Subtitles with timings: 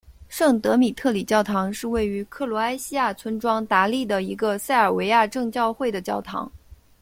[0.27, 6.51] 圣德米特里教堂是位于克罗埃西亚村庄达利的一个塞尔维亚正教会的教堂。